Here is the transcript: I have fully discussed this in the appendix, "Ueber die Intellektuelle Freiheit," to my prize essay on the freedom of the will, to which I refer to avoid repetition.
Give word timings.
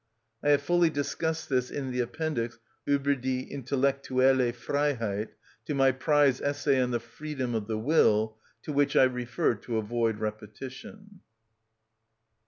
I 0.41 0.49
have 0.49 0.63
fully 0.63 0.89
discussed 0.89 1.47
this 1.47 1.69
in 1.69 1.91
the 1.91 1.99
appendix, 1.99 2.57
"Ueber 2.87 3.13
die 3.21 3.47
Intellektuelle 3.53 4.51
Freiheit," 4.51 5.27
to 5.65 5.75
my 5.75 5.91
prize 5.91 6.41
essay 6.41 6.81
on 6.81 6.89
the 6.89 6.99
freedom 6.99 7.53
of 7.53 7.67
the 7.67 7.77
will, 7.77 8.37
to 8.63 8.73
which 8.73 8.95
I 8.95 9.03
refer 9.03 9.53
to 9.53 9.77
avoid 9.77 10.17
repetition. 10.17 11.19